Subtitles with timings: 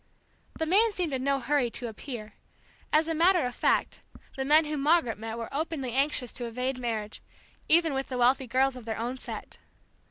[0.57, 2.33] The man seemed in no hurry to appear;
[2.91, 3.99] as a matter of fact,
[4.35, 7.21] the men whom Margaret met were openly anxious to evade marriage,
[7.69, 9.59] even with the wealthy girls of their own set.